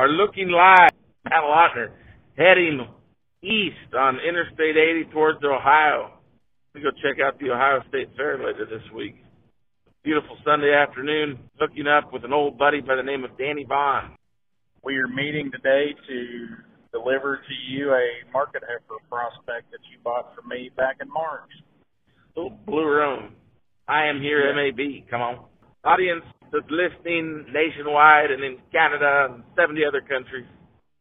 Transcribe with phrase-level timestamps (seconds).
[0.00, 0.88] are looking live
[1.26, 1.90] at Lautner,
[2.34, 2.88] heading
[3.42, 6.12] east on Interstate 80 towards Ohio.
[6.74, 9.16] We go check out the Ohio State Fair later this week.
[10.02, 14.12] Beautiful Sunday afternoon, hooking up with an old buddy by the name of Danny Vaughan.
[14.82, 16.46] We are meeting today to
[16.92, 21.50] deliver to you a market heifer prospect that you bought from me back in March.
[22.34, 23.34] Little blue roan.
[23.86, 24.54] I am here, Yeah.
[24.56, 25.10] MAB.
[25.10, 25.44] Come on.
[25.84, 30.46] Audience that's listening nationwide and in Canada and 70 other countries.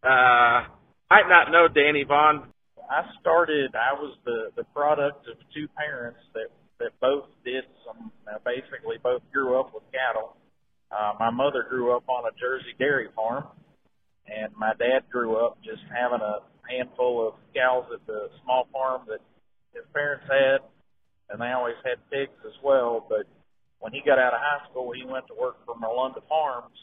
[0.03, 0.69] Uh,
[1.09, 2.47] might not know Danny Vaughan.
[2.89, 3.75] I started.
[3.75, 6.49] I was the the product of two parents that
[6.79, 8.11] that both did some.
[8.25, 10.37] Uh, basically, both grew up with cattle.
[10.89, 13.45] Uh, my mother grew up on a Jersey dairy farm,
[14.25, 19.01] and my dad grew up just having a handful of cows at the small farm
[19.07, 19.21] that
[19.73, 20.65] his parents had,
[21.29, 23.05] and they always had pigs as well.
[23.07, 23.29] But
[23.79, 26.75] when he got out of high school, he went to work for Merlunda Farms,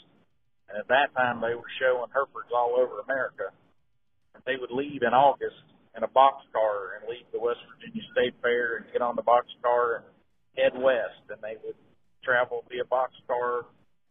[0.69, 3.53] and at that time they were showing Herefords all over America.
[4.35, 5.65] And they would leave in August
[5.97, 10.05] in a boxcar and leave the West Virginia State Fair and get on the boxcar
[10.05, 10.07] and
[10.57, 11.25] head west.
[11.33, 11.77] And they would
[12.25, 13.65] travel via boxcar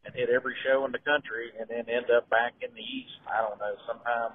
[0.05, 3.17] and hit every show in the country and then end up back in the east.
[3.29, 4.33] I don't know, sometime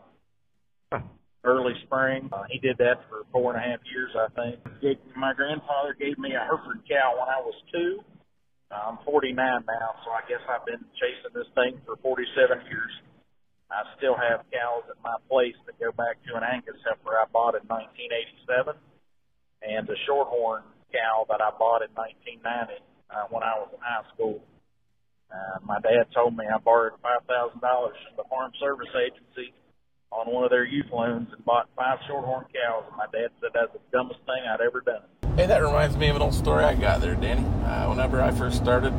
[1.45, 2.29] early spring.
[2.33, 4.83] Uh, he did that for four and a half years, I think.
[4.83, 8.03] Gave, my grandfather gave me a Hereford cow when I was two.
[8.71, 12.95] I'm 49 now, so I guess I've been chasing this thing for 47 years.
[13.71, 17.27] I still have cows at my place that go back to an Angus heifer I
[17.31, 18.75] bought in 1987
[19.63, 24.07] and a shorthorn cow that I bought in 1990 uh, when I was in high
[24.15, 24.43] school.
[25.31, 29.55] Uh, my dad told me I borrowed $5,000 from the Farm Service Agency
[30.11, 32.91] on one of their youth loans and bought five shorthorn cows.
[32.91, 35.07] And my dad said that's the dumbest thing I'd ever done.
[35.37, 37.47] Hey, that reminds me of an old story I got there, Danny.
[37.65, 38.93] Uh, whenever I first started,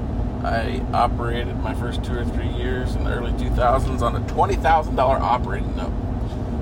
[0.43, 4.97] I operated my first two or three years in the early 2000s on a $20,000
[4.97, 5.91] operating note.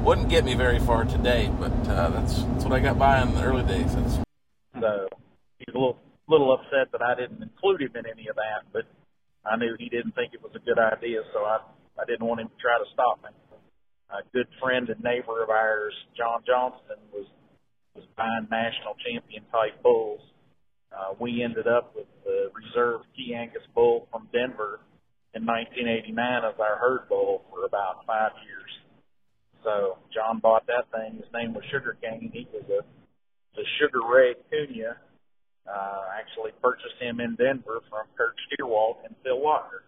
[0.04, 3.36] Wouldn't get me very far today, but uh, that's, that's what I got by in
[3.36, 3.96] the early days.
[3.96, 4.16] That's,
[4.82, 5.08] So
[5.60, 5.98] he's a little
[6.28, 8.86] little upset that I didn't include him in any of that, but
[9.46, 11.60] I knew he didn't think it was a good idea, so I
[12.00, 13.30] I didn't want him to try to stop me.
[14.10, 17.28] A good friend and neighbor of ours, John Johnston, was
[17.96, 20.22] was buying national champion type bulls.
[20.92, 24.80] Uh, we ended up with the reserve Chi Angus bull from Denver
[25.34, 28.72] in 1989 as our herd bull for about five years.
[29.64, 31.18] So John bought that thing.
[31.18, 32.32] His name was Sugar Cane.
[32.34, 32.82] He was a
[33.56, 34.96] the Sugar Ray Cunha.
[35.70, 39.84] Uh, actually purchased him in Denver from Kirk Stierwalt and Phil Walker.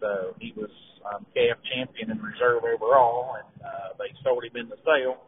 [0.00, 0.68] So he was
[1.08, 5.24] um, calf champion in reserve overall, and uh, they sold him in the sale.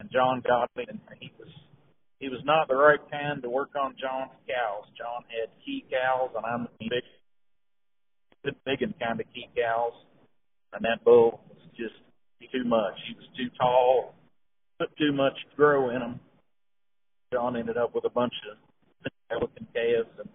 [0.00, 1.52] And John got me, and he was
[2.20, 4.88] he was not the right kind to work on John's cows.
[4.96, 7.04] John had Chi cows, and I'm the big,
[8.44, 9.92] good big and kind of Chi cows,
[10.72, 11.96] and that bull was just
[12.52, 12.96] too much.
[13.06, 14.14] He was too tall,
[14.78, 16.20] put too much grow in him.
[17.32, 18.56] John ended up with a bunch of
[19.28, 20.28] Pelican calves, and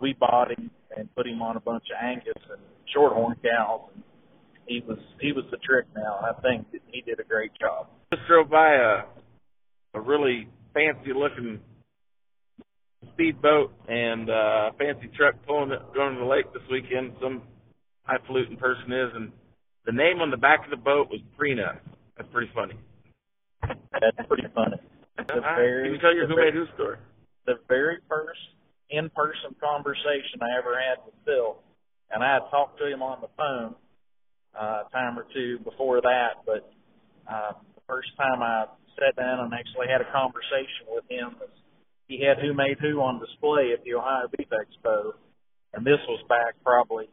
[0.00, 2.60] we bought him and put him on a bunch of Angus and
[2.94, 3.88] Shorthorn cows.
[3.94, 4.02] And
[4.70, 6.20] he was he was the trick now.
[6.22, 7.88] I think he did a great job.
[8.14, 9.02] Just drove by a
[9.94, 11.58] a really fancy looking
[13.12, 17.12] speedboat and uh, fancy truck pulling it going to the lake this weekend.
[17.20, 17.42] Some
[18.04, 19.32] highfalutin person is, and
[19.86, 21.78] the name on the back of the boat was Prina.
[22.16, 22.74] That's pretty funny.
[23.66, 24.76] That's pretty funny.
[25.18, 26.96] The very, Can you tell your who very- made who story?
[27.46, 28.38] the very first
[28.90, 31.58] in-person conversation I ever had with Phil,
[32.12, 33.74] and I had talked to him on the phone
[34.58, 36.72] uh, time or two before that, but
[37.30, 38.66] uh, the first time I
[38.98, 41.48] sat down and actually had a conversation with him was
[42.08, 45.12] he had Who Made Who on display at the Ohio Beef Expo,
[45.72, 47.08] and this was back probably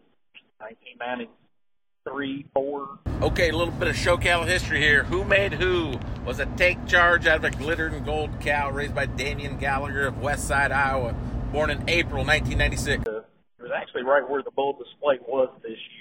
[0.57, 2.97] 1993, four.
[3.21, 5.03] okay, a little bit of show cattle history here.
[5.03, 8.95] Who Made Who was a take charge out of a glitter and gold cow raised
[8.95, 11.13] by Damian Gallagher of Westside, Iowa,
[11.51, 13.03] born in April 1996.
[13.05, 13.25] It
[13.59, 15.96] was actually right where the bull display was this year.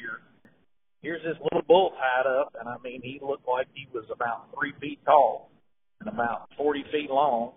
[1.07, 4.51] Here's this little bull tied up, and I mean, he looked like he was about
[4.51, 5.55] three feet tall
[6.01, 7.53] and about 40 feet long.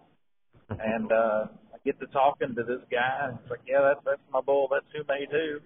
[0.69, 4.21] And uh, I get to talking to this guy, and it's like, yeah, that's that's
[4.29, 4.69] my bull.
[4.69, 5.65] That's who made who.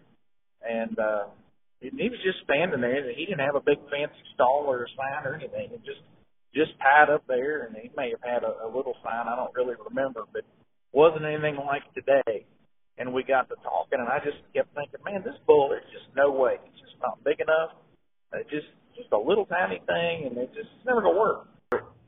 [0.63, 1.35] And uh,
[1.83, 3.03] he was just standing there.
[3.11, 5.75] He didn't have a big fancy stall or a sign or anything.
[5.75, 6.07] It just
[6.55, 9.27] just tied up there, and he may have had a, a little sign.
[9.27, 10.47] I don't really remember, but
[10.95, 12.47] wasn't anything like today.
[12.95, 16.07] And we got to talking, and I just kept thinking, man, this bull, there's just
[16.15, 16.63] no way.
[17.03, 17.75] Not big enough.
[18.33, 21.47] It's just just a little tiny thing, and it just it's never gonna work.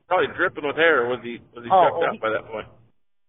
[0.07, 1.05] Probably dripping with hair.
[1.05, 2.67] Was he was he Oh, chucked oh, out he- by that point?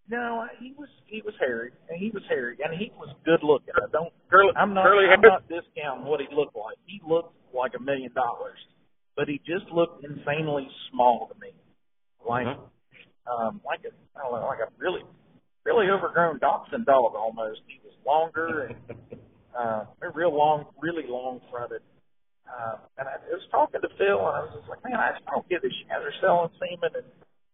[0.08, 3.74] No, he was he was hairy, and he was hairy, and he was good looking.
[3.74, 4.12] I don't.
[4.30, 4.86] Curly, I'm not.
[4.86, 5.30] curly I'm hair.
[5.42, 6.78] not discounting what he looked like.
[6.86, 8.58] He looked like a million dollars,
[9.16, 11.50] but he just looked insanely small to me,
[12.22, 12.60] like Mhm.
[13.26, 15.02] um like a I don't know, like a really
[15.64, 17.62] really overgrown dachshund dog almost.
[17.66, 18.76] He was longer and
[19.56, 21.82] uh, they're real long, really long fronted.
[22.46, 25.26] Uh, and I was talking to Phil, and I was just like, man, I just
[25.26, 25.72] don't get this.
[25.82, 27.08] You guys are selling semen, and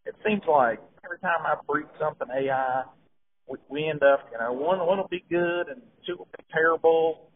[0.05, 2.85] it seems like every time I breed something AI,
[3.49, 6.45] we, we end up, you know, one one will be good and two will be
[6.53, 7.31] terrible.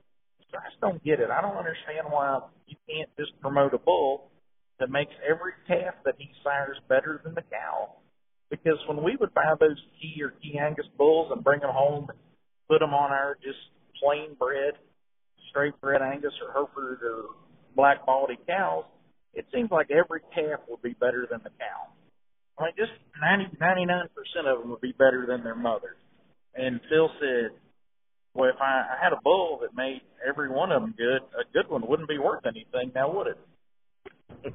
[0.50, 1.30] So I just don't get it.
[1.30, 4.30] I don't understand why you can't just promote a bull
[4.78, 7.96] that makes every calf that he sires better than the cow.
[8.50, 12.06] Because when we would buy those Chi or Chi Angus bulls and bring them home
[12.08, 12.18] and
[12.68, 13.58] put them on our just
[14.02, 14.74] plain bred,
[15.50, 17.24] straight bred Angus or Hereford or
[17.74, 18.84] black baldy cows,
[19.34, 21.92] it seems like every calf would be better than the cow.
[22.58, 24.08] I mean, just 90, 99%
[24.46, 25.96] of them would be better than their mother.
[26.54, 27.50] And Phil said,
[28.34, 31.44] well, if I, I had a bull that made every one of them good, a
[31.52, 33.38] good one wouldn't be worth anything now, would it?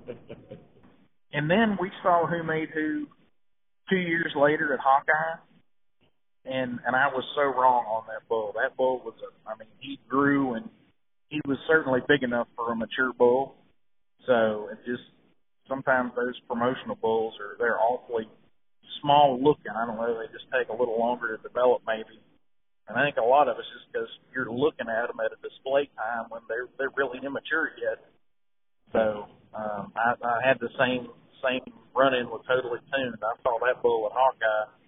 [1.33, 3.07] and then we saw who made who
[3.89, 5.41] two years later at Hawkeye,
[6.45, 8.53] and and I was so wrong on that bull.
[8.55, 10.69] That bull was a, I mean, he grew and
[11.29, 13.55] he was certainly big enough for a mature bull.
[14.25, 15.05] So it just
[15.69, 18.27] sometimes those promotional bulls are they're awfully
[19.01, 19.71] small looking.
[19.71, 22.17] I don't know, they just take a little longer to develop maybe.
[22.89, 25.39] And I think a lot of it's just because you're looking at them at a
[25.45, 28.01] display time when they're they're really immature yet.
[28.91, 31.13] So um, I, I had the same
[31.45, 33.21] same run in with Totally Tuned.
[33.21, 34.80] I saw that bull at Hawkeye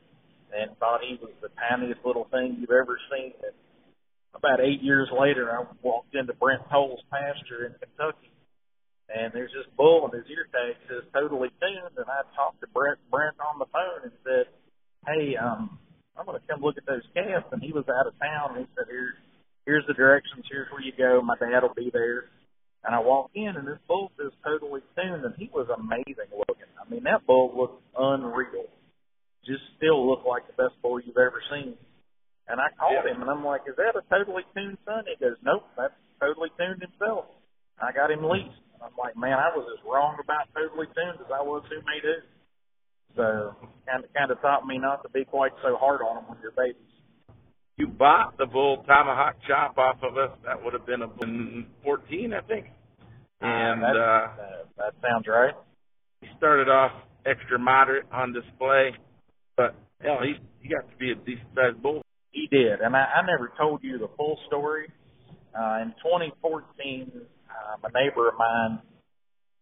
[0.54, 3.34] and thought he was the tiniest little thing you've ever seen.
[3.42, 3.58] And
[4.34, 8.32] about eight years later, I walked into Brent Toll's pasture in Kentucky,
[9.10, 12.68] and there's this bull, and his ear tag says "Totally Tuned." And I talked to
[12.68, 14.46] Brent Brent on the phone and said,
[15.06, 15.78] "Hey, um,
[16.18, 18.66] I'm going to come look at those calves." And he was out of town, and
[18.66, 19.16] he said, "Here's
[19.66, 20.46] here's the directions.
[20.50, 21.22] Here's where you go.
[21.22, 22.30] My dad will be there."
[22.86, 26.72] And I walk in, and this bull says "Totally Tuned," and he was amazing looking.
[26.80, 28.68] I mean, that bull looked unreal.
[29.46, 31.76] Just still looked like the best bull you've ever seen.
[32.48, 33.12] And I called Yeah.
[33.12, 36.50] him, and I'm like, "Is that a totally tuned son?" He goes, "Nope, that's totally
[36.58, 37.26] tuned himself."
[37.80, 38.60] I got him leased.
[38.82, 42.04] I'm like, "Man, I was as wrong about totally tuned as I was who made
[42.04, 42.22] who."
[43.16, 43.56] So
[43.86, 46.38] kind of kind of taught me not to be quite so hard on them when
[46.42, 46.82] you're babies.
[47.78, 50.38] You bought the bull tomahawk chop off of us.
[50.46, 52.68] That would have been a in 14, I think.
[53.42, 54.30] And that, uh, uh,
[54.78, 55.54] that sounds right.
[56.22, 56.92] he started off
[57.26, 58.92] extra moderate on display,
[59.58, 62.02] but hell, he he got to be a decent sized bull.
[62.32, 64.90] He did, and I, I never told you the full story.
[65.54, 68.82] Uh, in 2014, um, a neighbor of mine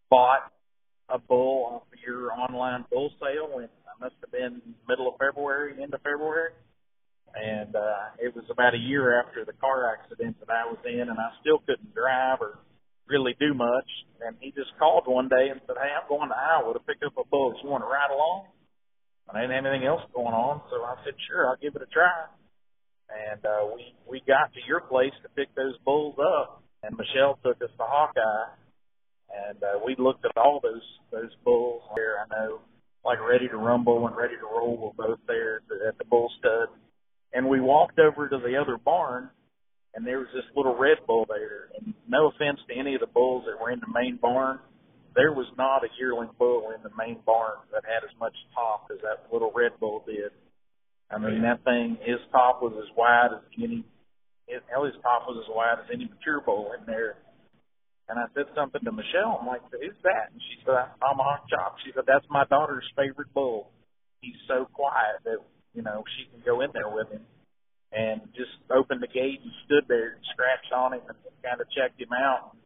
[0.10, 0.52] bought
[1.10, 5.16] a bull off of your online bull sale, and I must have been middle of
[5.20, 6.56] February, end of February.
[7.36, 11.08] And uh, it was about a year after the car accident that I was in,
[11.08, 12.60] and I still couldn't drive or
[13.08, 13.88] really do much.
[14.24, 17.00] And he just called one day and said, "Hey, I'm going to Iowa to pick
[17.06, 17.56] up a bull.
[17.64, 18.52] You want to ride along?"
[19.36, 21.92] I didn't have anything else going on, so I said, "Sure, I'll give it a
[21.92, 22.28] try."
[23.12, 27.40] and uh, we we got to your place to pick those bulls up, and Michelle
[27.44, 28.52] took us to Hawkeye,
[29.50, 32.20] and uh, we looked at all those those bulls there.
[32.20, 32.60] I know,
[33.04, 36.06] like Ready to Rumble and Ready to Roll were both there at the, at the
[36.06, 36.70] bull stud,
[37.34, 39.30] and we walked over to the other barn,
[39.96, 41.70] and there was this little red bull there.
[41.78, 44.60] And no offense to any of the bulls that were in the main barn,
[45.16, 48.88] there was not a yearling bull in the main barn that had as much top
[48.92, 50.32] as that little red bull did.
[51.12, 53.84] I mean, that thing, his top was as wide as any,
[54.48, 57.20] his, hell, his top was as wide as any mature bull in there.
[58.08, 59.40] And I said something to Michelle.
[59.40, 60.32] I'm like, who's that?
[60.32, 61.76] And she said, that's Tomahawk Chop.
[61.84, 63.72] She said, that's my daughter's favorite bull.
[64.24, 65.44] He's so quiet that,
[65.76, 67.28] you know, she can go in there with him.
[67.92, 71.68] And just opened the gate and stood there and scratched on him and kind of
[71.76, 72.56] checked him out.
[72.56, 72.61] And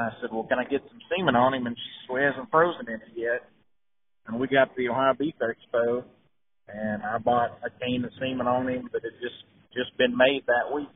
[0.00, 1.66] I said, well, can I get some semen on him?
[1.66, 3.44] And she he hasn't frozen any yet.
[4.26, 6.04] And we got to the Ohio Beef Expo
[6.68, 10.44] and I bought a cane of semen on him that had just just been made
[10.46, 10.88] that week.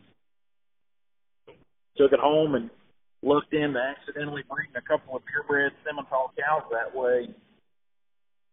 [1.96, 2.70] Took it home and
[3.22, 7.32] looked into accidentally breeding a couple of purebred Simmental cows that way.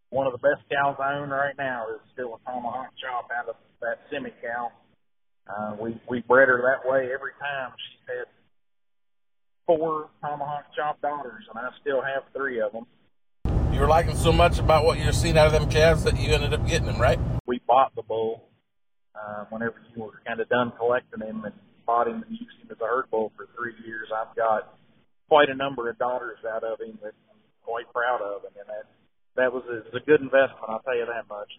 [0.09, 3.49] One of the best cows I own right now is still a tomahawk chop out
[3.49, 4.71] of that semi cow.
[5.43, 7.75] Uh, we we bred her that way every time.
[7.75, 8.27] She's had
[9.65, 12.85] four tomahawk chop daughters, and I still have three of them.
[13.73, 16.31] You were liking so much about what you're seeing out of them calves that you
[16.31, 17.19] ended up getting them, right?
[17.45, 18.49] we bought the bull
[19.15, 21.53] uh, whenever you were kind of done collecting him and
[21.85, 24.07] bought him and used him as a herd bull for three years.
[24.09, 24.73] I've got
[25.27, 28.85] quite a number of daughters out of him that I'm quite proud of, and that
[29.35, 30.65] that was a, was a good investment.
[30.67, 31.49] I'll tell you that much.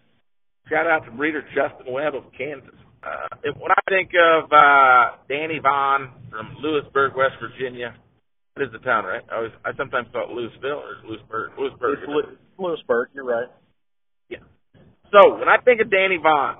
[0.68, 2.74] Shout out to breeder Justin Webb of Kansas.
[3.04, 7.94] Uh, when I think of uh, Danny Vaughan from Lewisburg, West Virginia,
[8.56, 9.22] that is the town, right?
[9.30, 11.52] I, always, I sometimes it Louisville or Lewisburg.
[11.58, 11.98] Lewisburg.
[12.00, 13.08] It's Lu- Lewisburg.
[13.12, 13.48] You're right.
[14.28, 14.38] Yeah.
[15.12, 16.56] So when I think of Danny Vaughan,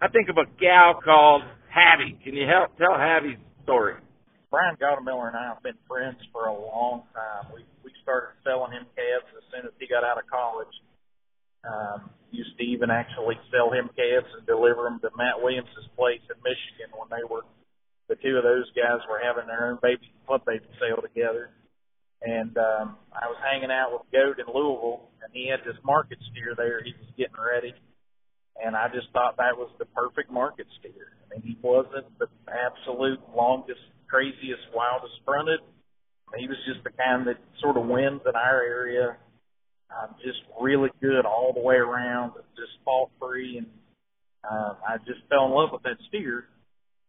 [0.00, 1.42] I think of a gal called
[1.72, 2.18] Habby.
[2.22, 3.94] Can you help tell Habby's story?
[4.50, 7.52] Brian Gautamiller and I have been friends for a long time.
[7.54, 10.72] We we started selling him calves as soon as he got out of college.
[11.68, 16.24] Um, used to even actually sell him calves and deliver them to Matt Williams's place
[16.28, 17.44] in Michigan when they were
[18.08, 21.52] the two of those guys were having their own baby club baby sale together.
[22.24, 26.18] And um, I was hanging out with Goat in Louisville, and he had this market
[26.32, 26.82] steer there.
[26.82, 27.76] He was getting ready,
[28.58, 31.14] and I just thought that was the perfect market steer.
[31.22, 35.60] I mean, he wasn't the absolute longest craziest, wildest fronted.
[36.36, 39.16] He was just the kind that sort of wins in our area.
[39.88, 43.66] Um, just really good all the way around, just fault free, and
[44.44, 46.44] uh, I just fell in love with that steer.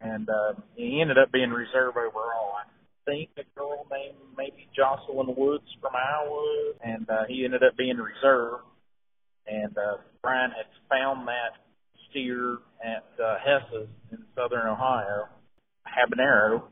[0.01, 2.55] And uh, he ended up being reserve overall.
[2.55, 2.63] I
[3.05, 7.97] think a girl named maybe Jocelyn Woods from Iowa, and uh, he ended up being
[7.97, 8.61] reserve.
[9.45, 11.59] And uh, Brian had found that
[12.09, 15.27] steer at uh, Hess's in southern Ohio,
[15.85, 16.63] Habanero,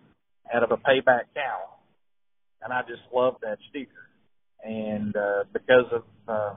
[0.53, 1.75] out of a payback cow,
[2.61, 3.87] and I just loved that steer.
[4.67, 6.55] And uh, because of uh,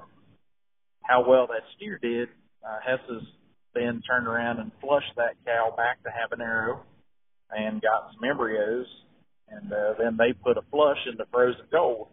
[1.03, 2.29] how well that steer did,
[2.67, 3.23] uh, Hess's
[3.73, 6.81] then turned around and flushed that cow back to Habanero
[7.53, 8.87] and got some embryos,
[9.49, 12.09] and uh, then they put a flush into frozen gold.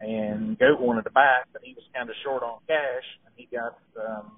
[0.00, 3.46] And Goat wanted to back, but he was kind of short on cash, and he
[3.54, 4.32] got um,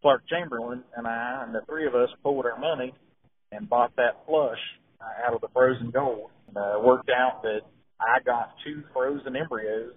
[0.00, 2.94] Clark Chamberlain and I and the three of us pulled our money
[3.52, 4.58] and bought that flush
[4.98, 6.30] uh, out of the frozen gold.
[6.48, 7.60] And, uh, worked out that
[8.00, 9.96] I got two frozen embryos,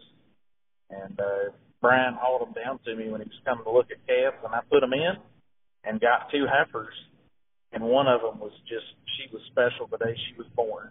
[0.89, 1.51] and uh,
[1.81, 4.53] Brian hauled them down to me when he was coming to look at calves, and
[4.53, 5.15] I put them in
[5.83, 6.95] and got two heifers.
[7.71, 8.87] And one of them was just,
[9.17, 10.89] she was special the day she was born.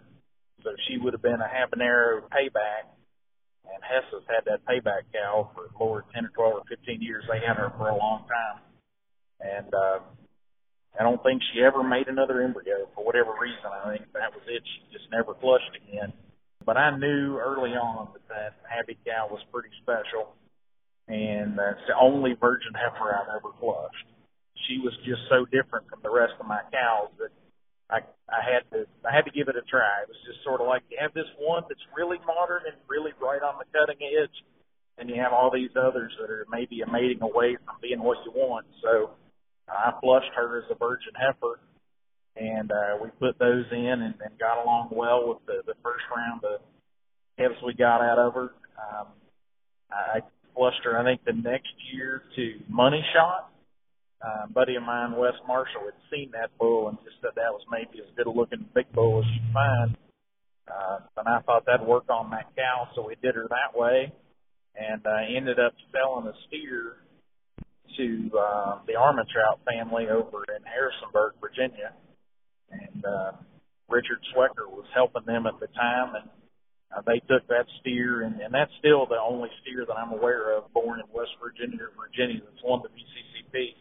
[0.63, 2.87] So she would have been a habanero payback.
[3.67, 7.23] And Hess's had that payback cow for, Lord, 10 or 12 or 15 years.
[7.27, 8.63] They had her for a long time.
[9.41, 9.99] And, uh,
[10.99, 13.69] I don't think she ever made another embryo for whatever reason.
[13.71, 14.63] I think that was it.
[14.65, 16.11] She just never flushed again.
[16.69, 20.37] But I knew early on that that Habby cow was pretty special,
[21.09, 24.05] and that's the only virgin heifer I've ever flushed.
[24.69, 27.33] She was just so different from the rest of my cows that
[27.89, 30.05] I I had to I had to give it a try.
[30.05, 33.17] It was just sort of like you have this one that's really modern and really
[33.17, 34.37] right on the cutting edge,
[35.01, 38.21] and you have all these others that are maybe a mating away from being what
[38.29, 38.69] you want.
[38.85, 39.17] So
[39.65, 41.57] I flushed her as a virgin heifer,
[42.39, 46.03] and uh, we put those in and, and got along well with the, the first
[46.15, 46.61] round of
[47.37, 48.49] calves we got out of her.
[48.79, 49.07] Um,
[49.91, 50.19] I
[50.55, 53.51] flushed her, I think, the next year to Money Shot.
[54.21, 57.63] Uh, buddy of mine, Wes Marshall, had seen that bull and just said that was
[57.71, 59.97] maybe as good a looking big bull as you would find.
[60.67, 64.11] Uh, and I thought that'd work on that cow, so we did her that way,
[64.75, 66.97] and uh, ended up selling a steer
[67.97, 71.93] to uh, the Armentrout family over in Harrisonburg, Virginia,
[72.71, 73.31] and uh,
[73.87, 76.29] Richard Swecker was helping them at the time, and
[76.95, 80.57] uh, they took that steer, and, and that's still the only steer that I'm aware
[80.57, 83.75] of born in West Virginia or Virginia that's won the BCCP.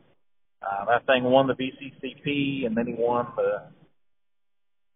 [0.60, 3.70] Uh, that thing won the BCCP, and then he won the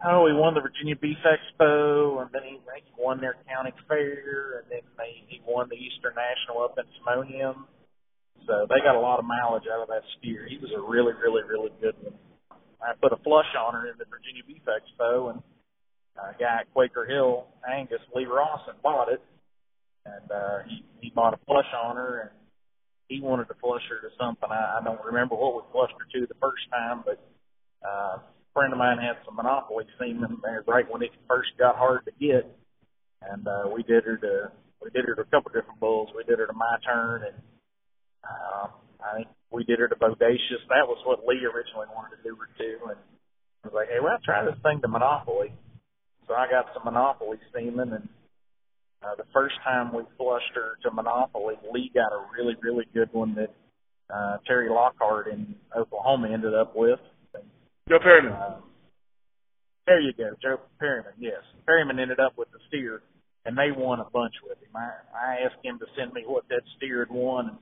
[0.04, 4.58] oh, he won the Virginia Beef Expo, and then he, he won their county fair,
[4.60, 7.64] and then they, he won the Eastern National up in Timonium
[8.46, 10.46] so they got a lot of mileage out of that steer.
[10.48, 12.14] He was a really, really, really good one.
[12.82, 15.42] I put a flush on her in the Virginia Beef Expo, and
[16.18, 19.22] a guy at Quaker Hill, Angus Lee Rawson, bought it,
[20.04, 22.30] and uh, he he bought a flush on her, and
[23.08, 24.50] he wanted to flush her to something.
[24.50, 27.22] I, I don't remember what we flushed her to the first time, but
[27.86, 28.22] uh, a
[28.52, 32.12] friend of mine had some monopoly semen there right when it first got hard to
[32.18, 32.50] get,
[33.30, 34.50] and uh, we did her to
[34.82, 36.10] we did her to a couple different bulls.
[36.16, 37.36] We did her to my turn and
[38.24, 38.66] uh,
[39.02, 40.64] I think we did her to Bodacious.
[40.68, 42.98] That was what Lee originally wanted to do her to, and
[43.64, 45.52] I was like, hey, well, try this thing to Monopoly.
[46.26, 48.08] So I got some Monopoly semen, and
[49.02, 53.08] uh, the first time we flushed her to Monopoly, Lee got a really, really good
[53.12, 53.54] one that
[54.12, 57.00] uh, Terry Lockhart in Oklahoma ended up with.
[57.88, 58.32] Joe Perryman.
[58.32, 58.60] Uh,
[59.86, 61.12] there you go, Joe Perryman.
[61.18, 63.02] Yes, Perryman ended up with the steer,
[63.44, 64.70] and they won a bunch with him.
[64.76, 67.58] I, I asked him to send me what that steer had won, and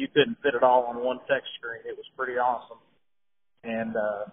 [0.00, 1.84] you couldn't fit it all on one text screen.
[1.84, 2.80] It was pretty awesome.
[3.62, 4.24] And uh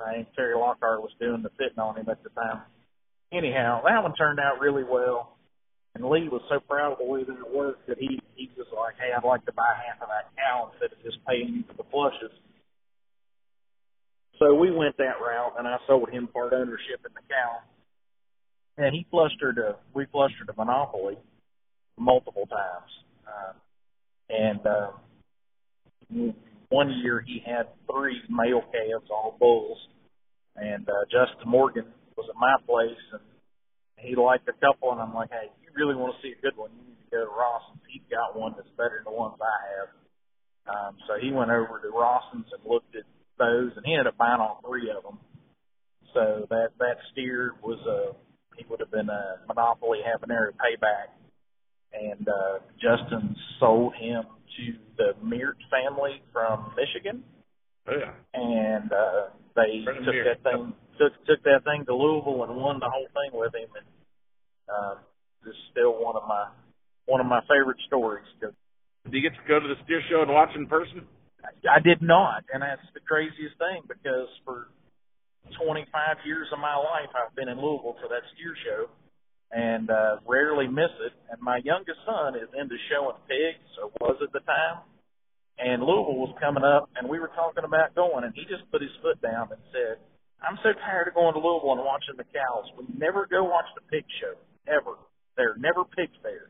[0.00, 2.62] I think Terry Lockhart was doing the fitting on him at the time.
[3.30, 5.36] Anyhow, that one turned out really well.
[5.94, 8.66] And Lee was so proud of the way that it worked that he he was
[8.72, 11.62] like, "Hey, I'd like to buy half of that cow instead of just paying you
[11.68, 12.32] for the flushes."
[14.38, 17.60] So we went that route, and I sold him part ownership in the cow.
[18.78, 21.18] And he flushed her to we flushed her to monopoly
[21.98, 22.90] multiple times,
[23.28, 23.52] uh,
[24.32, 24.90] and uh,
[26.68, 29.78] one year he had three male calves, all bulls,
[30.56, 31.84] and uh, Justin Morgan
[32.16, 33.20] was at my place, and
[33.98, 36.40] he liked a couple, and I'm like, hey, if you really want to see a
[36.40, 37.84] good one, you need to go to Rawson's.
[37.88, 39.88] He's got one that's better than the ones I have.
[40.64, 43.04] Um, so he went over to Rawson's and looked at
[43.38, 45.18] those, and he ended up buying all three of them.
[46.14, 48.12] So that that steer was a
[48.56, 51.08] he would have been a monopoly habanero payback,
[51.92, 54.24] and uh, Justin sold him
[54.56, 54.64] to
[54.96, 57.24] the Meert family from Michigan.
[57.88, 58.12] Oh yeah.
[58.34, 59.22] And uh,
[59.56, 63.08] they From took that thing took took that thing to Louisville and won the whole
[63.12, 63.86] thing with him, and
[64.68, 64.96] um,
[65.46, 66.48] it's still one of my
[67.06, 68.26] one of my favorite stories.
[68.40, 68.52] 'cause
[69.10, 71.06] Do you get to go to the steer show and watch in person?
[71.66, 74.68] I did not, and that's the craziest thing because for
[75.58, 75.90] 25
[76.24, 78.86] years of my life I've been in Louisville for that steer show,
[79.52, 81.12] and uh, rarely miss it.
[81.30, 84.82] And my youngest son is into showing pigs, or was at the time.
[85.60, 88.80] And Louisville was coming up, and we were talking about going, and he just put
[88.80, 90.00] his foot down and said,
[90.40, 92.66] "I'm so tired of going to Louisville and watching the cows.
[92.80, 94.34] We never go watch the pig show
[94.66, 94.96] ever.
[95.36, 96.48] There are never pigs there."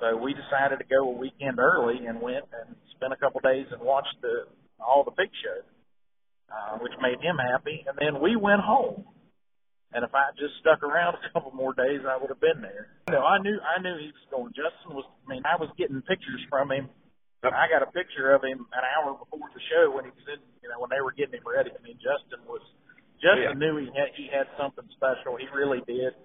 [0.00, 3.66] So we decided to go a weekend early and went and spent a couple days
[3.70, 4.48] and watched the
[4.80, 5.68] all the pig shows,
[6.50, 7.84] uh, which made him happy.
[7.86, 9.04] And then we went home.
[9.92, 12.64] And if I had just stuck around a couple more days, I would have been
[12.64, 12.88] there.
[13.08, 14.52] You know, I knew I knew he was going.
[14.56, 15.04] Justin was.
[15.24, 16.88] I mean, I was getting pictures from him.
[17.44, 20.40] I got a picture of him an hour before the show when he was in.
[20.64, 21.70] You know, when they were getting him ready.
[21.70, 22.64] I mean, Justin was.
[23.20, 23.60] Justin Yeah.
[23.60, 25.36] knew he had he had something special.
[25.36, 26.16] He really did.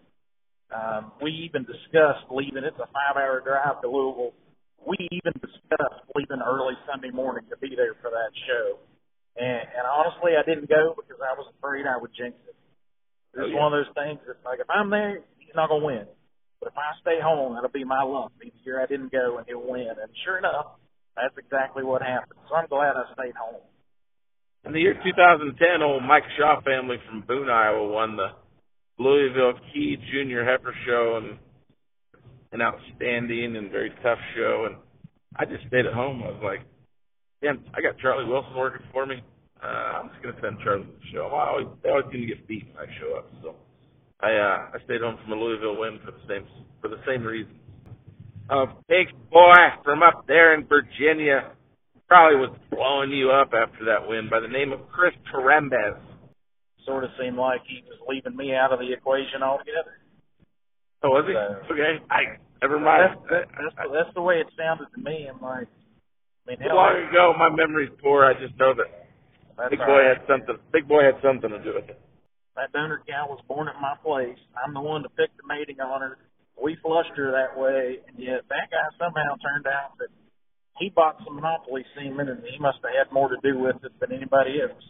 [0.73, 2.63] Um, we even discussed leaving.
[2.67, 4.35] It's a five-hour drive to Louisville.
[4.83, 8.79] We even discussed leaving early Sunday morning to be there for that show.
[9.39, 12.56] And, and honestly, I didn't go because I was afraid I would jinx it.
[13.37, 13.59] It's Oh, yeah.
[13.61, 16.07] one of those things that's like if I'm there, he's not gonna win.
[16.59, 18.31] But if I stay home, that'll be my luck.
[18.41, 19.93] Be the year I didn't go, and he'll win.
[19.93, 20.81] And sure enough,
[21.15, 22.39] that's exactly what happened.
[22.49, 23.61] So I'm glad I stayed home.
[24.65, 28.33] In the year 2010, old Mike Shaw family from Boone, Iowa, won the
[28.97, 31.37] Louisville Chi Junior Heifer Show, and
[32.51, 34.65] an outstanding and very tough show.
[34.65, 34.75] And
[35.35, 36.23] I just stayed at home.
[36.23, 36.61] I was like,
[37.41, 39.21] "Damn, I got Charlie Wilson working for me.
[39.63, 41.27] Uh, I'm just gonna send Charlie to the show.
[41.33, 43.55] I always, they always seem to get beat when I show up, so
[44.21, 46.45] I uh, I stayed home from a Louisville win for the same
[46.81, 47.53] for the same reason.
[48.49, 51.51] A big boy from up there in Virginia
[52.07, 55.99] probably was blowing you up after that win by the name of Chris Terembez.
[56.85, 59.99] Sort of seemed like he was leaving me out of the equation altogether.
[61.03, 61.33] Oh, was he?
[61.33, 61.99] So- okay.
[62.09, 63.03] I never That's, mind.
[63.29, 65.27] that, that's, the, that's the way it sounded to me.
[65.27, 65.67] I'm like,
[66.47, 68.23] I mean, So hell, long ago, my memory's poor.
[68.23, 68.87] I just know that
[69.57, 70.17] that's Big Boy right.
[70.17, 70.55] had something.
[70.71, 71.99] Big Boy had something to do with it.
[72.55, 74.39] That donor cow was born at my place.
[74.57, 76.17] I'm the one to pick the mating on her.
[76.57, 80.09] We flushed her that way, and yet that guy somehow turned out that
[80.79, 83.93] he bought some monopoly semen, and he must have had more to do with it
[83.99, 84.81] than anybody else.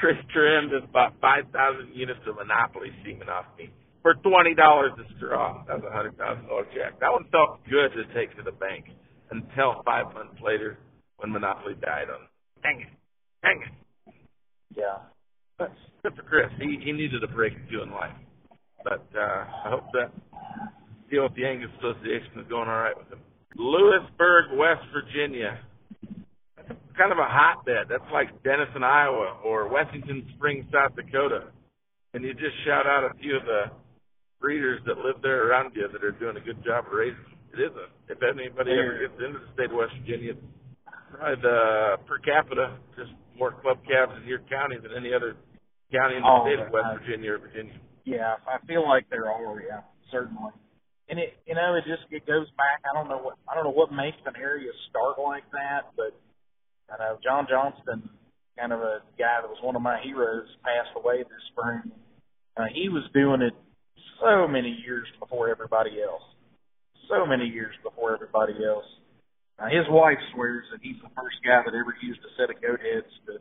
[0.00, 1.48] Chris Trim just bought 5,000
[1.94, 3.70] units of Monopoly semen off me
[4.02, 5.64] for $20 a straw.
[5.66, 7.00] That was a $100,000 check.
[7.00, 8.86] That one felt good to take to the bank
[9.30, 10.78] until five months later
[11.18, 12.26] when Monopoly died on.
[12.62, 12.92] Dang it.
[13.44, 14.14] Dang it.
[14.74, 15.04] Yeah.
[15.58, 16.50] But good for Chris.
[16.58, 18.16] He, he needed a break two in life.
[18.82, 20.10] But uh, I hope that
[21.10, 23.20] deal with the Angus Association is going all right with him.
[23.56, 25.60] Lewisburg, West Virginia.
[26.56, 27.86] That's kind of a hotbed.
[27.88, 31.52] That's like Denison, Iowa, or Wessington Springs, South Dakota.
[32.14, 33.70] And you just shout out a few of the
[34.40, 37.18] breeders that live there around you that are doing a good job of raising.
[37.52, 37.86] It is a.
[38.12, 40.42] If anybody ever gets into the state of West Virginia, it's
[41.10, 45.36] probably the per capita, just more club calves in your county than any other
[45.92, 47.74] county in the Oh, state of West I- Virginia or Virginia.
[48.04, 50.52] Yeah, I feel like there are, yeah, certainly.
[51.08, 52.80] And it, you know, it just it goes back.
[52.88, 56.12] I don't know what I don't know what makes an area start like that, but
[56.92, 58.08] I know John Johnston,
[58.58, 61.92] kind of a guy that was one of my heroes, passed away this spring.
[62.56, 63.52] Uh, he was doing it
[64.20, 66.22] so many years before everybody else.
[67.08, 68.86] So many years before everybody else.
[69.58, 72.58] Uh, his wife swears that he's the first guy that ever used a set of
[72.60, 73.38] goat heads to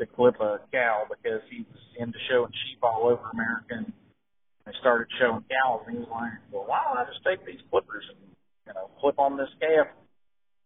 [0.00, 3.92] to clip a cow because he was into showing sheep all over America and
[4.64, 7.60] they started showing cows and he was like, Well why don't I just take these
[7.68, 8.16] clippers and
[8.64, 9.92] you know, clip on this calf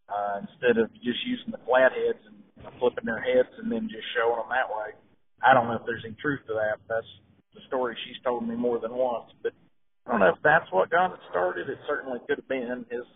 [0.07, 2.39] uh instead of just using the flat heads and
[2.79, 4.95] flipping their heads and then just showing them that way.
[5.43, 7.11] I don't know if there's any truth to that, that's
[7.55, 9.35] the story she's told me more than once.
[9.43, 9.53] But
[10.07, 11.69] I don't know if that's what got it started.
[11.69, 13.07] It certainly could have been his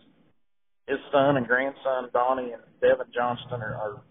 [0.89, 4.01] his son and grandson Donnie and Devin Johnston are, are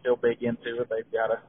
[0.00, 0.88] still big into it.
[0.92, 1.40] They've got a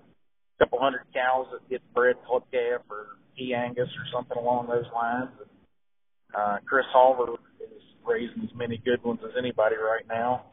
[0.59, 4.87] couple hundred cows that get bred club calf or E Angus or something along those
[4.95, 5.29] lines.
[5.37, 5.51] And,
[6.33, 10.45] uh, Chris Halver is raising as many good ones as anybody right now.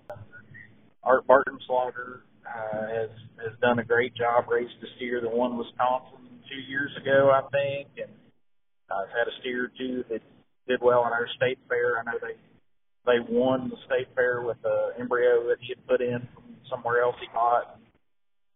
[1.03, 4.45] Art Barton Slaughter uh, has has done a great job.
[4.49, 8.13] Raised a steer that won Wisconsin two years ago, I think, and
[8.91, 10.21] uh, has had a steer two that
[10.67, 11.99] did well in our state fair.
[12.01, 12.37] I know they
[13.07, 17.03] they won the state fair with an embryo that he had put in from somewhere
[17.03, 17.79] else he got.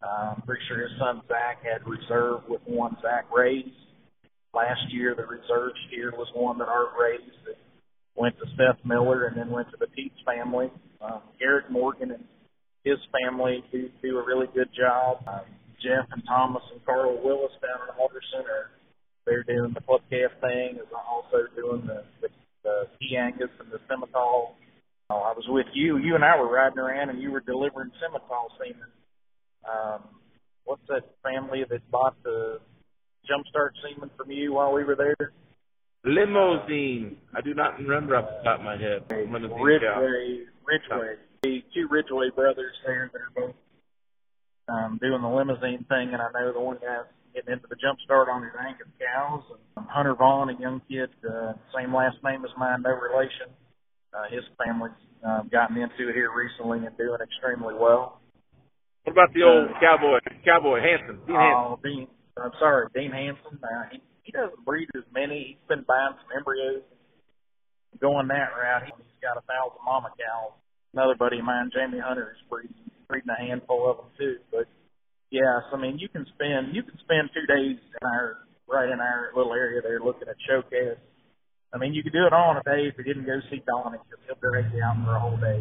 [0.03, 3.69] Uh, I'm pretty sure his son Zach had reserve with one Zach raised.
[4.55, 7.59] Last year, the reserve steer was one that Art raised that
[8.17, 10.71] went to Seth Miller and then went to the Pete's family.
[11.01, 12.25] Um, Garrett Morgan and
[12.85, 15.23] his family do do a really good job.
[15.27, 15.47] Um,
[15.83, 18.71] Jeff and Thomas and Carl Willis down in Alderson are
[19.27, 22.03] they're doing the club calf thing, is also doing the
[23.17, 24.53] Angus and the Simmental.
[25.11, 25.97] Uh, I was with you.
[25.99, 28.89] You and I were riding around, and you were delivering Simmental semen.
[29.69, 30.03] Um,
[30.65, 32.61] what's that family that bought the
[33.29, 35.33] jumpstart semen from you while we were there?
[36.05, 37.17] Limousin.
[37.35, 39.05] I do not remember off the top of my head.
[39.11, 43.55] Ridgeway, Ridgeway, the two Ridgeway brothers there that are both
[44.69, 47.99] um, doing the Limousin thing, and I know the one guy's getting into the jump
[48.05, 49.45] start on his Angus cows.
[49.77, 53.53] And Hunter Vaughan, a young kid, uh, same last name as mine, no relation.
[54.13, 58.21] Uh, his family's uh, gotten into it here recently and doing extremely well.
[59.05, 61.21] What about the old cowboy, Cowboy Hanson?
[61.25, 61.65] Dean Hanson.
[61.65, 63.57] Oh, Dean, I'm sorry, Dean Hanson.
[63.57, 65.57] Uh, he, he doesn't breed as many.
[65.57, 66.85] He's been buying some embryos,
[68.01, 68.85] going that route.
[68.85, 70.53] He's got a thousand mama cows.
[70.93, 72.75] Another buddy of mine, Jamie Hunter, is breeding,
[73.09, 74.37] breeding a handful of them too.
[74.53, 74.69] But
[75.31, 78.89] yeah, so I mean, you can spend you can spend two days in our right
[78.89, 81.01] in our little area there looking at showcase.
[81.73, 83.61] I mean, you could do it all in a day if you didn't go see
[83.69, 85.61] Donnie because he'll direct you out for a whole day.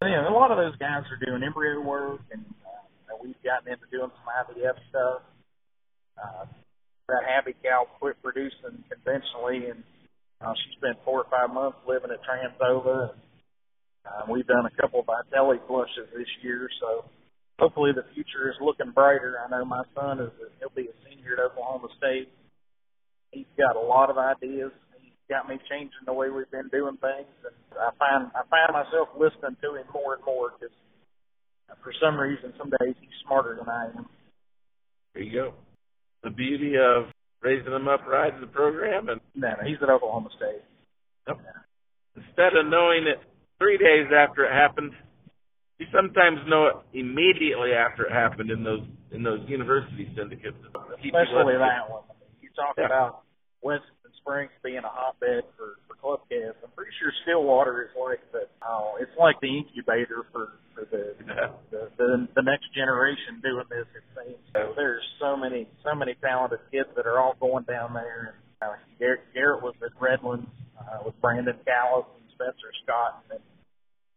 [0.00, 2.44] But, you know, a lot of those guys are doing embryo work, and
[3.08, 5.24] uh, we've gotten into doing some IVF stuff.
[6.20, 6.44] Uh,
[7.08, 9.80] that Habby cow quit producing conventionally, and
[10.44, 13.14] uh, she spent four or five months living at Trans Ova.
[13.14, 13.20] And,
[14.04, 17.08] uh, we've done a couple of Vitelli flushes this year, so
[17.58, 19.36] hopefully the future is looking brighter.
[19.44, 22.28] I know my son is a, he'll be a senior at Oklahoma State.
[23.32, 24.72] He's got a lot of ideas.
[25.00, 28.72] He's got me changing the way we've been doing things, and I find I find
[28.72, 30.74] myself listening to him more and more because
[31.82, 34.06] for some reason some days he's smarter than I am.
[35.14, 35.54] There you go.
[36.22, 37.10] The beauty of
[37.42, 40.62] raising them up right in the program, and No, no, he's at Oklahoma State.
[41.28, 41.38] Yep.
[42.16, 43.18] instead of knowing it
[43.58, 44.92] three days after it happened,
[45.78, 50.56] you sometimes know it immediately after it happened in those in those university syndicates.
[50.64, 52.02] Especially that one.
[52.40, 52.86] You talk Yeah.
[52.86, 53.22] about
[53.62, 56.56] Wessington Springs being a hotbed for for club calves.
[56.64, 61.14] I'm pretty sure Stillwater is like the oh, it's like the incubator for for the
[61.26, 61.52] Yeah.
[61.70, 63.86] the the, the next generation doing this.
[63.94, 64.72] It seems so.
[64.76, 68.34] There's so many so many talented kids that are all going down there.
[68.62, 70.48] And uh, Garrett, Garrett was at Redlands
[70.80, 73.40] uh, with Brandon Callis and Spencer Scott, and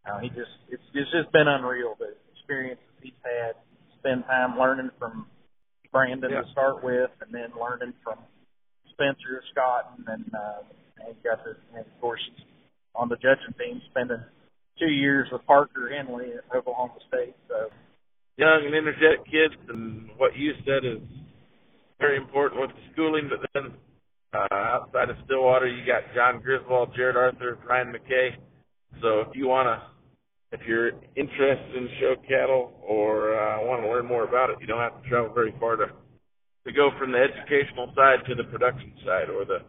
[0.09, 3.55] uh, he just it's it's just been unreal the experiences he's had.
[3.99, 5.27] Spend time learning from
[5.91, 6.41] Brandon Yeah.
[6.41, 8.17] to start with, and then learning from
[8.91, 10.61] Spencer Scott, and then uh,
[11.05, 12.21] and he got the and of course
[12.95, 14.23] on the judging team, spending
[14.79, 17.35] two years with Parker Henley at Oklahoma State.
[17.47, 17.69] So
[18.37, 21.03] young and energetic kids, and what you said is
[21.99, 23.29] very important with the schooling.
[23.29, 23.73] But then
[24.33, 28.29] uh, outside of Stillwater, you got John Griswold, Jared Arthur, Ryan McKay.
[29.01, 29.83] So if you wanna,
[30.51, 34.67] if you're interested in show cattle or uh, want to learn more about it, you
[34.67, 35.87] don't have to travel very far to
[36.65, 39.59] to go from the educational side to the production side or the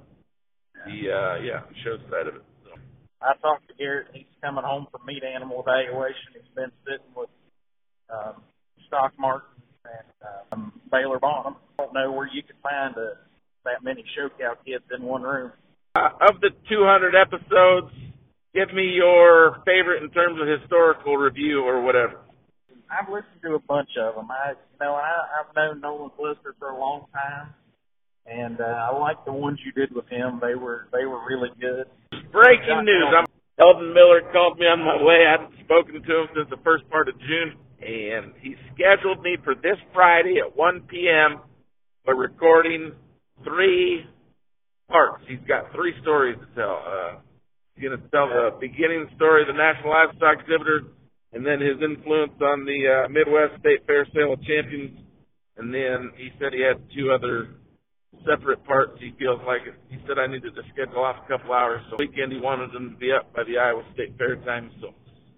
[0.86, 2.44] the uh, yeah show side of it.
[2.64, 2.80] So.
[3.20, 4.08] I talked to Garrett.
[4.12, 6.32] He's coming home from meat animal evaluation.
[6.32, 7.28] He's been sitting with
[8.08, 8.42] um,
[8.86, 9.48] Stock Martin
[9.84, 10.08] and
[10.52, 11.56] um, Baylor Bonham.
[11.78, 13.20] I don't know where you could find a,
[13.64, 15.52] that many show cow kids in one room.
[15.94, 17.92] Uh, of the 200 episodes,
[18.54, 22.20] give me your favorite in terms of historical review or whatever.
[22.90, 24.28] I've listened to a bunch of them.
[24.30, 27.54] I, you know, I, I've known Nolan Flesner for a long time,
[28.26, 30.40] and uh, I like the ones you did with him.
[30.42, 31.86] They were they were really good.
[32.32, 33.14] Breaking news.
[33.16, 33.26] I'm,
[33.60, 35.22] Eldon Miller called me on my way.
[35.28, 39.36] I hadn't spoken to him since the first part of June, and he scheduled me
[39.44, 41.40] for this Friday at 1 p.m.
[42.04, 42.92] for recording
[43.44, 44.06] three
[44.88, 45.22] parts.
[45.28, 46.82] He's got three stories to tell.
[46.82, 47.20] Uh,
[47.80, 50.92] going to tell the beginning story of the National Livestock Exhibitor,
[51.32, 54.98] and then his influence on the uh, Midwest State Fair Sale of Champions.
[55.56, 57.56] And then he said he had two other
[58.26, 58.98] separate parts.
[59.00, 59.62] He feels like.
[59.88, 61.80] He said I needed to schedule off a couple hours.
[61.90, 64.70] So weekend he wanted them to be up by the Iowa State Fair time.
[64.80, 64.92] So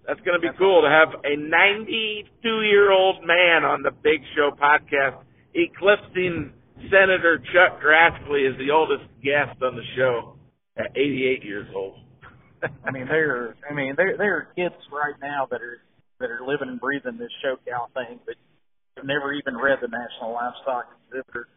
[0.07, 2.27] That's going to be cool to have a 92
[2.67, 6.53] year old man on the Big Show podcast, eclipsing
[6.89, 10.35] Senator Chuck Grassley as the oldest guest on the show
[10.77, 12.02] at 88 years old.
[12.85, 13.31] I mean, there.
[13.31, 15.79] Are I mean, there there are kids right now that are
[16.19, 18.35] that are living and breathing this show cow thing, but
[18.97, 21.49] have never even read the National Livestock Exhibitor.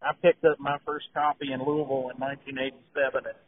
[0.00, 3.40] I picked up my first copy in Louisville in 1987 and,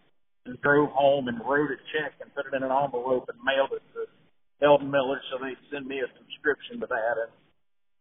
[0.45, 3.73] and drove home and wrote a check and put it in an envelope and mailed
[3.73, 4.05] it to
[4.61, 7.15] Eldon Miller so they'd send me a subscription to that.
[7.25, 7.33] And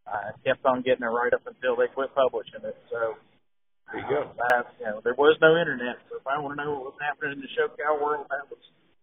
[0.03, 2.75] I kept on getting it right up until they quit publishing it.
[2.91, 3.15] So
[3.87, 4.35] there you go.
[4.35, 6.99] Uh, you know, there was no internet, so if I want to know what was
[6.99, 8.59] happening in the show cow world, that was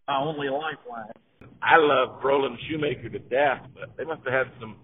[0.09, 1.13] my only lifeline.
[1.61, 4.75] I love Roland Shoemaker to death, but they must have had some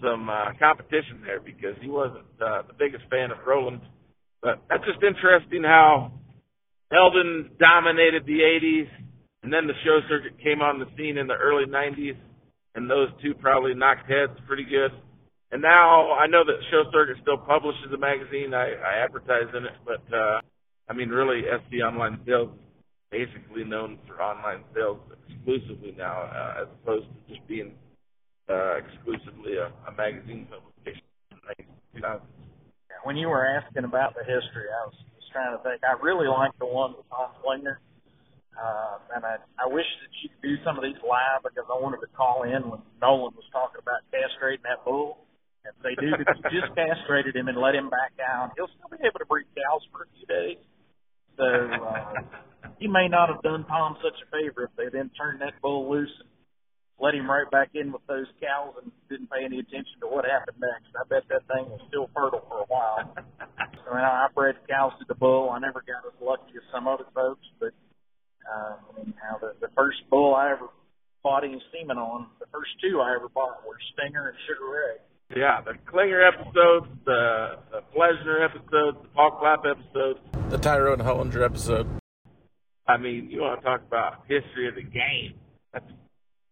[0.00, 3.80] some uh, competition there because he wasn't uh, the biggest fan of Roland.
[4.40, 6.12] But that's just interesting how
[6.92, 8.86] Eldon dominated the 80s,
[9.42, 12.16] and then the show circuit came on the scene in the early 90s,
[12.76, 14.92] and those two probably knocked heads pretty good.
[15.50, 18.52] And now I know that Show Circuit still publishes a magazine.
[18.52, 20.40] I, I advertise in it, but uh,
[20.86, 22.50] I mean, really, SC Online Sales
[23.10, 27.72] basically known for online sales exclusively now, uh, as opposed to just being
[28.48, 31.02] uh, exclusively a, a magazine publication.
[33.04, 35.80] When you were asking about the history, I was, was trying to think.
[35.84, 37.80] I really like the one with Tom Klinger.
[38.58, 41.78] Uh, and I, I wish that you could do some of these live because I
[41.78, 45.22] wanted to call in when Nolan was talking about castrating that bull
[45.62, 48.90] and say, dude, if you just castrated him and let him back out, he'll still
[48.90, 50.58] be able to breed cows for a few days.
[51.38, 52.18] So uh,
[52.78, 55.90] he may not have done Tom such a favor if they then turned that bull
[55.90, 56.28] loose and
[56.98, 60.24] let him right back in with those cows and didn't pay any attention to what
[60.24, 60.90] happened next.
[60.98, 63.14] I bet that thing was still fertile for a while.
[63.40, 65.50] I, mean, I bred cows to the bull.
[65.50, 67.74] I never got as lucky as some other folks, but
[68.46, 70.68] um, now the, the first bull I ever
[71.22, 74.96] bought any semen on, the first two I ever bought were Stinger and Sugar Ray.
[75.36, 81.44] Yeah, the Klinger episodes, the, the Flesner episodes, the Paul Clapp episodes, the Tyrone Hollinger
[81.44, 81.86] episode.
[82.88, 85.36] I mean, you want to talk about history of the game?
[85.72, 85.84] That's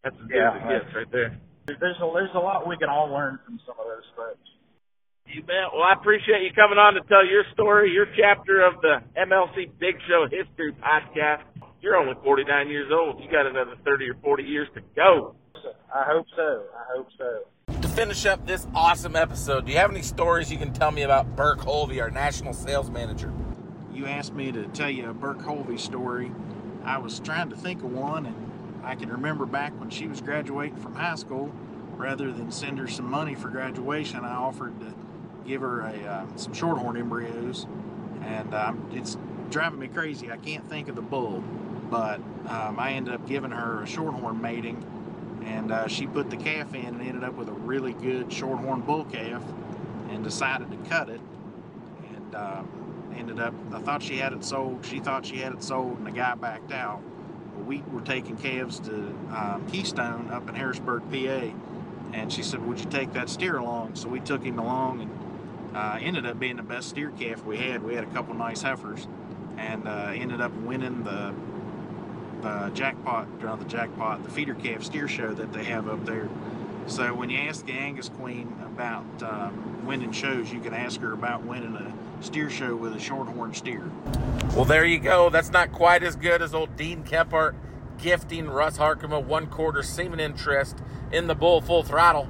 [0.05, 1.41] that's as good yeah, as it gets right there.
[1.67, 4.47] There's a there's a lot we can all learn from some of those folks.
[5.27, 5.73] You bet.
[5.73, 9.73] Well, I appreciate you coming on to tell your story, your chapter of the MLC
[9.81, 11.43] Big Show History podcast.
[11.81, 13.19] You're only 49 years old.
[13.19, 15.35] You got another 30 or 40 years to go.
[15.93, 16.67] I hope so.
[16.71, 17.47] I hope so
[17.83, 21.03] to finish up this awesome episode, do you have any stories you can tell me
[21.03, 23.33] about Burke Holvey, our national sales manager?
[23.97, 26.31] You asked me to tell you a Burke Holvey story.
[26.85, 30.21] I was trying to think of one, and I can remember back when she was
[30.21, 31.51] graduating from high school,
[31.97, 34.93] rather than send her some money for graduation, I offered to
[35.47, 37.67] give her a uh, some shorthorn embryos,
[38.21, 39.17] and um, it's
[39.49, 40.31] driving me crazy.
[40.31, 41.43] I can't think of the bull,
[41.89, 44.85] but um, I ended up giving her a shorthorn mating
[45.43, 48.81] and uh, she put the calf in and ended up with a really good shorthorn
[48.81, 49.43] bull calf
[50.11, 51.21] and decided to cut it
[52.09, 52.63] and uh,
[53.17, 56.07] ended up i thought she had it sold she thought she had it sold and
[56.07, 57.03] the guy backed out.
[57.67, 58.95] We were taking calves to
[59.33, 61.53] um, keystone up in harrisburg pa
[62.13, 63.95] and she said would you take that steer along?
[63.97, 67.59] So we took him along and uh, ended up being the best steer calf we
[67.59, 67.83] had.
[67.83, 69.07] We had a couple nice heifers
[69.59, 71.35] and uh, ended up winning the
[72.43, 76.29] the jackpot, not the jackpot, the feeder calf steer show that they have up there.
[76.87, 81.13] So when you ask the Angus Queen about um, winning shows, you can ask her
[81.13, 83.91] about winning a steer show with a shorthorn steer.
[84.55, 85.29] Well, there you go.
[85.29, 87.55] That's not quite as good as old Dean Kephart
[87.99, 90.79] gifting Russ Harcum a one quarter semen interest
[91.13, 92.29] in the bull full throttle.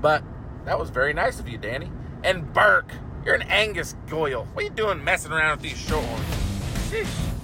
[0.00, 0.22] But
[0.64, 1.90] that was very nice of you, Danny.
[2.22, 2.92] And Burke,
[3.24, 4.46] you're an Angus Goyle.
[4.52, 6.20] What are you doing messing around with these shorthorns?
[6.90, 7.35] Sheesh.